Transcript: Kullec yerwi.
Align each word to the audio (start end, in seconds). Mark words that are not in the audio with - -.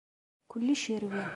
Kullec 0.51 0.83
yerwi. 0.91 1.23